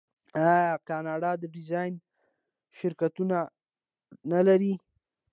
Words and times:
آیا 0.39 0.75
کاناډا 0.87 1.31
د 1.41 1.43
ډیزاین 1.55 1.93
شرکتونه 2.77 3.37
نلري؟ 4.31 4.73